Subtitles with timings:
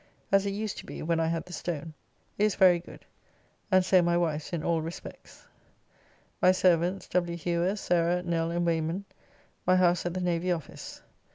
[0.31, 1.93] as it used to be when I had the stone)
[2.39, 3.05] is very good,
[3.71, 5.45] and so my wife's in all respects:
[6.41, 7.37] my servants, W.
[7.37, 9.03] Hewer, Sarah, Nell, and Wayneman:
[9.63, 11.03] my house at the Navy Office.